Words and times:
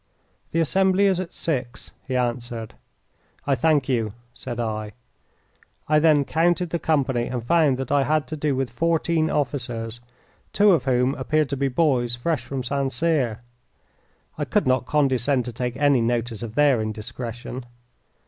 "The 0.51 0.59
assembly 0.59 1.05
is 1.05 1.19
at 1.19 1.31
six," 1.31 1.91
he 2.07 2.15
answered. 2.15 2.73
"I 3.45 3.53
thank 3.53 3.87
you," 3.87 4.13
said 4.33 4.59
I. 4.59 4.93
I 5.87 5.99
then 5.99 6.25
counted 6.25 6.71
the 6.71 6.79
company 6.79 7.27
and 7.27 7.43
found 7.45 7.77
that 7.77 7.91
I 7.91 8.01
had 8.05 8.25
to 8.29 8.35
do 8.35 8.55
with 8.55 8.71
fourteen 8.71 9.29
officers, 9.29 10.01
two 10.53 10.71
of 10.71 10.85
whom 10.85 11.13
appeared 11.13 11.49
to 11.49 11.55
be 11.55 11.67
boys 11.67 12.15
fresh 12.15 12.43
from 12.43 12.63
St. 12.63 12.91
Cyr. 12.91 13.41
I 14.39 14.43
could 14.45 14.65
not 14.65 14.87
condescend 14.87 15.45
to 15.45 15.53
take 15.53 15.77
any 15.77 16.01
notice 16.01 16.41
of 16.41 16.55
their 16.55 16.81
indiscretion. 16.81 17.65